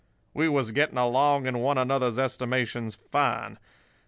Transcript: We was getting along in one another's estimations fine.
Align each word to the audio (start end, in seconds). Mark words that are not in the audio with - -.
We 0.33 0.49
was 0.49 0.71
getting 0.71 0.97
along 0.97 1.45
in 1.45 1.59
one 1.59 1.77
another's 1.77 2.17
estimations 2.17 2.95
fine. 3.11 3.59